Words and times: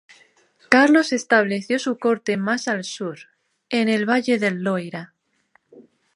Carlos 0.69 1.13
estableció 1.13 1.77
su 1.77 1.99
corte 1.99 2.35
más 2.35 2.67
al 2.67 2.83
sur, 2.83 3.19
en 3.69 3.87
el 3.87 4.09
Valle 4.09 4.39
del 4.39 4.63
Loira. 4.63 5.13